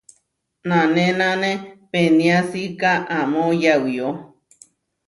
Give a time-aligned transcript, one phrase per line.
[0.67, 1.51] Nanénane
[1.91, 4.09] peniásika amó yauyó.